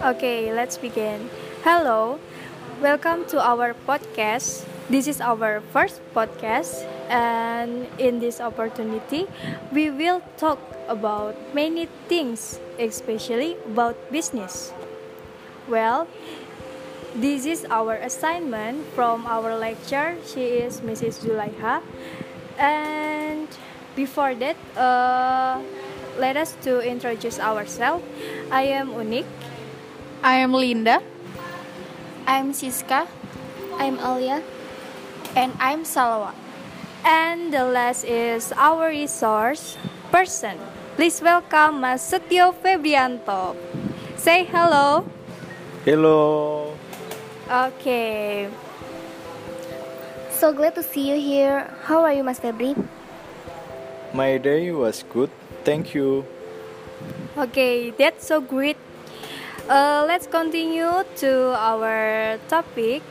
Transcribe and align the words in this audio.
Okay, 0.00 0.48
let's 0.56 0.78
begin. 0.78 1.28
Hello, 1.60 2.18
welcome 2.80 3.26
to 3.28 3.36
our 3.36 3.76
podcast. 3.84 4.64
This 4.88 5.04
is 5.04 5.20
our 5.20 5.60
first 5.68 6.00
podcast, 6.16 6.88
and 7.12 7.84
in 8.00 8.16
this 8.16 8.40
opportunity, 8.40 9.28
we 9.68 9.90
will 9.90 10.22
talk 10.40 10.56
about 10.88 11.36
many 11.52 11.84
things, 12.08 12.60
especially 12.80 13.60
about 13.68 13.92
business. 14.10 14.72
Well, 15.68 16.08
this 17.12 17.44
is 17.44 17.66
our 17.68 18.00
assignment 18.00 18.88
from 18.96 19.26
our 19.26 19.52
lecture. 19.52 20.16
She 20.24 20.64
is 20.64 20.80
Mrs. 20.80 21.20
Zulaiha, 21.20 21.84
and 22.56 23.48
before 23.98 24.30
that, 24.38 24.54
uh, 24.78 25.58
let 26.22 26.38
us 26.38 26.54
to 26.62 26.78
introduce 26.86 27.42
ourselves. 27.42 28.06
I 28.46 28.70
am 28.78 28.94
Unik. 28.94 29.26
I 30.22 30.38
am 30.38 30.54
Linda. 30.54 31.02
I'm 32.22 32.54
Siska. 32.54 33.10
I'm 33.82 33.98
Alia. 33.98 34.38
And 35.34 35.50
I'm 35.58 35.82
Salwa. 35.82 36.30
And 37.02 37.50
the 37.50 37.66
last 37.66 38.06
is 38.06 38.54
our 38.54 38.86
resource 38.86 39.74
person. 40.14 40.62
Please 40.94 41.18
welcome 41.18 41.82
Mas 41.82 42.06
Setio 42.06 42.54
Febrianto. 42.54 43.58
Say 44.14 44.46
hello. 44.46 45.10
Hello. 45.82 46.74
Okay. 47.50 48.46
So 50.30 50.54
glad 50.54 50.78
to 50.78 50.86
see 50.86 51.10
you 51.10 51.18
here. 51.18 51.66
How 51.82 52.06
are 52.06 52.14
you, 52.14 52.22
Mas 52.22 52.38
Febri? 52.38 52.78
My 54.12 54.38
day 54.38 54.72
was 54.72 55.04
good. 55.12 55.30
Thank 55.64 55.94
you. 55.94 56.24
Okay, 57.36 57.90
that's 57.90 58.26
so 58.26 58.40
great. 58.40 58.76
Uh, 59.68 60.04
let's 60.08 60.26
continue 60.26 61.04
to 61.20 61.52
our 61.52 62.38
topic. 62.48 63.02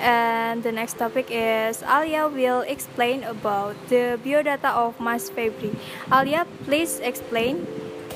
And 0.00 0.62
the 0.62 0.72
next 0.72 0.98
topic 0.98 1.28
is 1.30 1.82
Alia 1.84 2.28
will 2.28 2.60
explain 2.60 3.24
about 3.24 3.76
the 3.88 4.18
biodata 4.20 4.72
of 4.72 5.00
Mas 5.00 5.30
Febri. 5.30 5.74
Alia, 6.12 6.46
please 6.64 7.00
explain. 7.00 7.66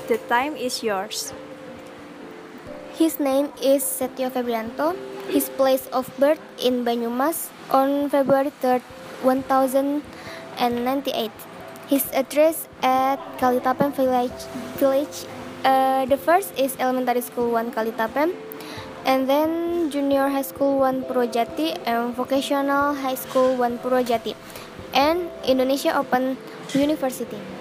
The 0.07 0.17
time 0.29 0.55
is 0.57 0.83
yours. 0.83 1.33
His 2.97 3.19
name 3.19 3.49
is 3.61 3.81
Setio 3.81 4.29
Febrianto. 4.29 4.93
His 5.29 5.49
place 5.49 5.87
of 5.93 6.09
birth 6.19 6.41
in 6.61 6.85
Banyumas 6.85 7.49
on 7.71 8.09
February 8.09 8.51
3rd, 8.61 8.81
1098. 9.23 11.31
His 11.91 12.07
address 12.15 12.71
at 12.79 13.19
Kalitapen 13.35 13.91
village, 13.91 14.47
village 14.79 15.27
uh, 15.67 16.07
the 16.07 16.15
first 16.15 16.55
is 16.55 16.71
elementary 16.79 17.19
school 17.19 17.51
1 17.51 17.75
Kalitapem, 17.75 18.31
and 19.03 19.27
then 19.27 19.91
junior 19.91 20.31
high 20.31 20.47
school 20.47 20.79
1 20.79 21.03
Purwojati, 21.03 21.75
and 21.83 22.15
vocational 22.15 22.95
high 22.95 23.19
school 23.19 23.59
1 23.59 23.83
Purwojati, 23.83 24.39
and 24.95 25.27
Indonesia 25.43 25.91
Open 25.99 26.39
University. 26.71 27.60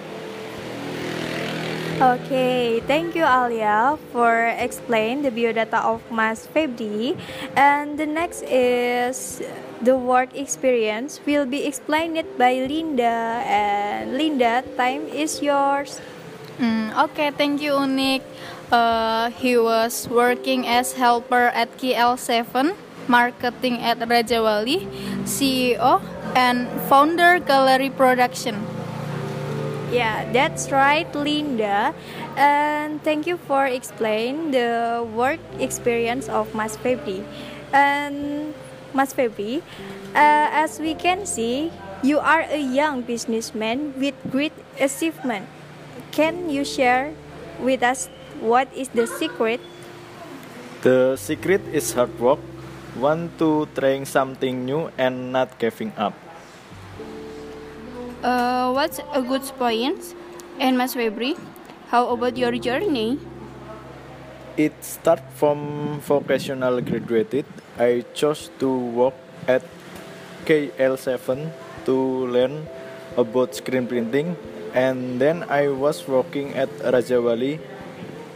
Okay, 2.01 2.81
thank 2.89 3.13
you 3.13 3.29
Alia 3.29 4.01
for 4.09 4.49
explain 4.57 5.21
the 5.21 5.29
biodata 5.29 5.85
of 5.85 6.01
Mas 6.09 6.49
Febri. 6.49 7.13
And 7.53 8.01
the 8.01 8.09
next 8.09 8.41
is 8.49 9.45
the 9.85 10.01
work 10.01 10.33
experience 10.33 11.21
will 11.29 11.45
be 11.45 11.69
explained 11.69 12.25
by 12.41 12.65
Linda. 12.65 13.45
And 13.45 14.17
Linda, 14.17 14.65
time 14.81 15.13
is 15.13 15.45
yours. 15.45 16.01
Mm, 16.57 16.97
okay, 17.13 17.37
thank 17.37 17.61
you, 17.61 17.77
Unik. 17.77 18.25
Uh, 18.73 19.29
he 19.37 19.61
was 19.61 20.09
working 20.09 20.65
as 20.65 20.97
helper 20.97 21.53
at 21.53 21.69
KL7, 21.77 22.81
marketing 23.13 23.77
at 23.85 24.01
Rajawali, 24.01 24.89
CEO, 25.29 26.01
and 26.33 26.65
founder 26.89 27.37
Gallery 27.45 27.93
Production. 27.93 28.80
Yeah, 29.91 30.23
that's 30.31 30.71
right, 30.71 31.11
Linda. 31.15 31.91
And 32.39 33.03
thank 33.03 33.27
you 33.27 33.37
for 33.51 33.67
explain 33.67 34.55
the 34.55 35.03
work 35.03 35.43
experience 35.59 36.31
of 36.31 36.55
Mas 36.55 36.79
Febri. 36.79 37.27
And 37.75 38.55
Mas 38.95 39.11
Febri, 39.11 39.67
uh, 40.15 40.47
as 40.55 40.79
we 40.79 40.95
can 40.95 41.27
see, 41.27 41.75
you 42.07 42.23
are 42.23 42.47
a 42.47 42.63
young 42.63 43.03
businessman 43.03 43.93
with 43.99 44.15
great 44.31 44.55
achievement. 44.79 45.51
Can 46.15 46.51
you 46.51 46.65
share 46.65 47.11
with 47.59 47.83
us 47.83 48.07
what 48.39 48.71
is 48.71 48.95
the 48.95 49.11
secret? 49.11 49.59
The 50.87 51.19
secret 51.19 51.67
is 51.75 51.93
hard 51.93 52.15
work, 52.23 52.39
want 52.95 53.37
to 53.43 53.67
trying 53.75 54.07
something 54.07 54.65
new 54.65 54.95
and 54.97 55.35
not 55.35 55.59
giving 55.59 55.93
up. 55.99 56.15
Uh, 58.21 58.69
what's 58.77 59.01
a 59.17 59.23
good 59.25 59.41
point? 59.57 59.97
And 60.61 60.77
Mas 60.77 60.93
Febri, 60.93 61.41
how 61.89 62.13
about 62.13 62.37
your 62.37 62.53
journey? 62.61 63.17
It 64.61 64.77
start 64.85 65.25
from 65.41 66.01
vocational 66.05 66.85
graduated. 66.85 67.49
I 67.81 68.05
chose 68.13 68.53
to 68.61 68.69
work 68.69 69.17
at 69.49 69.65
KL7 70.45 71.49
to 71.89 71.97
learn 72.29 72.69
about 73.17 73.57
screen 73.57 73.89
printing 73.89 74.37
and 74.77 75.17
then 75.17 75.49
I 75.49 75.73
was 75.73 76.05
working 76.05 76.53
at 76.53 76.69
Rajawali 76.85 77.57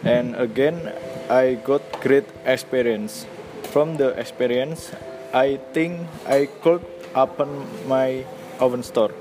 and 0.00 0.33
again 0.37 0.97
I 1.28 1.61
got 1.61 1.84
great 2.00 2.25
experience. 2.49 3.28
From 3.69 4.00
the 4.00 4.17
experience 4.17 4.97
I 5.34 5.61
think 5.77 6.09
I 6.25 6.49
could 6.65 6.81
open 7.12 7.69
my 7.84 8.25
own 8.65 8.81
store 8.83 9.12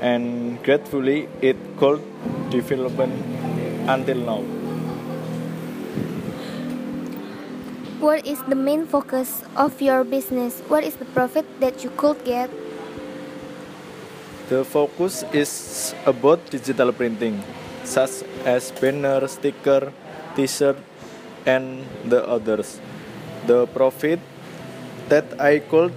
and 0.00 0.62
gratefully 0.62 1.28
it 1.40 1.56
could 1.78 2.02
develop 2.50 2.98
until 2.98 4.16
now. 4.16 4.42
What 8.00 8.26
is 8.26 8.42
the 8.44 8.54
main 8.54 8.86
focus 8.86 9.42
of 9.56 9.80
your 9.80 10.04
business? 10.04 10.60
What 10.68 10.84
is 10.84 10.96
the 10.96 11.06
profit 11.06 11.46
that 11.60 11.82
you 11.82 11.90
could 11.96 12.22
get? 12.24 12.50
The 14.48 14.64
focus 14.64 15.24
is 15.32 15.94
about 16.04 16.38
digital 16.50 16.92
printing, 16.92 17.42
such 17.84 18.22
as 18.44 18.70
banner, 18.70 19.26
sticker, 19.26 19.92
t-shirt, 20.36 20.76
and 21.46 21.82
the 22.04 22.22
others. 22.28 22.78
The 23.46 23.66
profit 23.66 24.20
that 25.08 25.40
I 25.40 25.58
could 25.60 25.94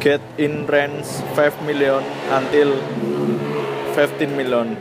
get 0.00 0.20
in 0.38 0.66
range 0.66 1.06
5 1.34 1.62
million 1.66 2.02
until 2.30 2.76
15 3.94 4.36
million. 4.36 4.76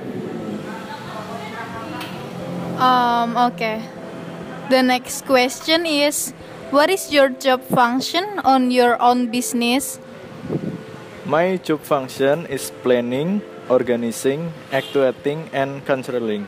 Um, 2.77 3.37
okay. 3.49 3.81
The 4.69 4.83
next 4.83 5.25
question 5.25 5.85
is 5.85 6.33
What 6.69 6.89
is 6.91 7.13
your 7.15 7.29
job 7.29 7.63
function 7.63 8.43
on 8.43 8.71
your 8.71 9.01
own 9.01 9.31
business? 9.31 10.03
My 11.23 11.55
job 11.55 11.79
function 11.79 12.45
is 12.47 12.75
planning, 12.83 13.39
organizing, 13.71 14.51
actuating, 14.71 15.47
and 15.55 15.79
controlling. 15.87 16.43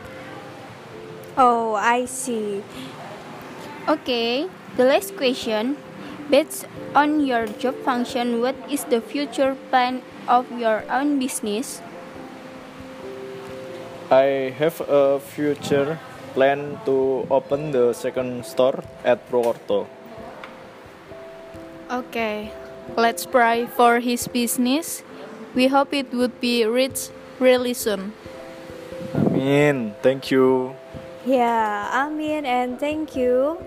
Oh, 1.40 1.72
I 1.72 2.04
see. 2.04 2.60
Okay, 3.88 4.44
the 4.76 4.84
last 4.84 5.16
question. 5.16 5.80
Based 6.30 6.64
on 6.94 7.26
your 7.26 7.46
job 7.58 7.74
function, 7.82 8.40
what 8.40 8.54
is 8.70 8.84
the 8.84 9.00
future 9.00 9.56
plan 9.70 10.02
of 10.28 10.46
your 10.54 10.84
own 10.86 11.18
business? 11.18 11.82
I 14.10 14.54
have 14.58 14.80
a 14.86 15.18
future 15.18 15.98
plan 16.34 16.78
to 16.86 17.26
open 17.30 17.72
the 17.72 17.92
second 17.92 18.46
store 18.46 18.82
at 19.04 19.18
Purwokerto. 19.30 19.86
Okay, 21.90 22.52
let's 22.96 23.26
pray 23.26 23.66
for 23.66 23.98
his 23.98 24.28
business. 24.28 25.02
We 25.54 25.66
hope 25.66 25.92
it 25.92 26.14
would 26.14 26.40
be 26.40 26.64
rich 26.64 27.10
really 27.40 27.74
soon. 27.74 28.14
Amin. 29.14 29.94
Thank 30.02 30.30
you. 30.30 30.74
Yeah, 31.26 31.90
Amin 32.06 32.46
and 32.46 32.78
thank 32.78 33.16
you. 33.16 33.58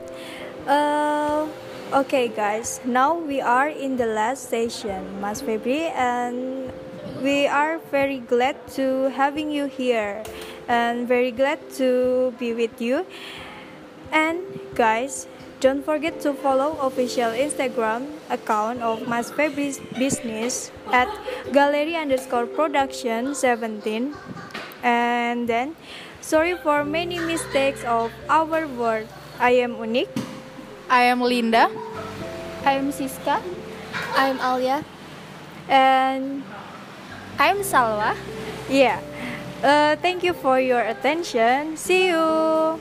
Uh, 0.65 1.47
okay, 1.93 2.27
guys, 2.27 2.81
now 2.85 3.13
we 3.13 3.39
are 3.39 3.69
in 3.69 3.97
the 3.97 4.05
last 4.05 4.49
session, 4.49 5.21
Mas 5.21 5.41
Febri, 5.41 5.93
and 5.93 6.73
we 7.21 7.45
are 7.45 7.77
very 7.93 8.17
glad 8.17 8.57
to 8.73 9.13
having 9.13 9.51
you 9.51 9.69
here 9.69 10.23
and 10.67 11.07
very 11.07 11.29
glad 11.29 11.61
to 11.77 12.33
be 12.39 12.53
with 12.53 12.81
you. 12.81 13.05
And 14.11 14.41
guys, 14.73 15.27
don't 15.61 15.85
forget 15.85 16.19
to 16.21 16.33
follow 16.33 16.73
official 16.81 17.29
Instagram 17.29 18.09
account 18.29 18.81
of 18.81 19.07
Mas 19.07 19.29
Febri's 19.29 19.77
business 19.93 20.71
at 20.89 21.07
gallery 21.53 21.95
underscore 21.95 22.47
production 22.47 23.35
17 23.35 24.13
And 24.83 25.47
then, 25.47 25.77
sorry 26.19 26.57
for 26.57 26.83
many 26.83 27.19
mistakes 27.19 27.85
of 27.85 28.11
our 28.27 28.67
word. 28.67 29.07
I 29.39 29.61
am 29.63 29.77
Unik. 29.77 30.32
I 30.93 31.09
am 31.09 31.21
Linda. 31.21 31.73
I 32.63 32.73
am 32.77 32.93
Siska. 32.93 33.41
I'm 34.13 34.37
Alia. 34.37 34.85
And 35.67 36.43
I 37.39 37.49
am 37.49 37.65
Salwa. 37.65 38.13
yeah, 38.69 39.01
uh, 39.65 39.95
thank 40.05 40.21
you 40.21 40.33
for 40.37 40.59
your 40.59 40.85
attention. 40.85 41.77
See 41.77 42.13
you. 42.13 42.77